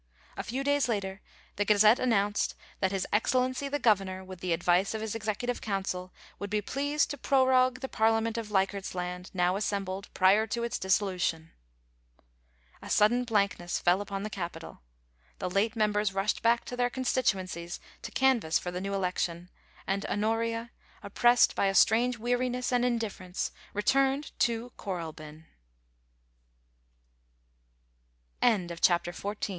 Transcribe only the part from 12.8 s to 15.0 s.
A sudden blankness fell upon the capital